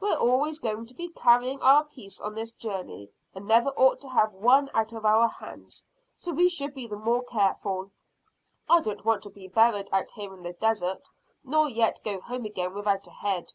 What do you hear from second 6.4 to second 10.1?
should be the more careful. I don't want to be buried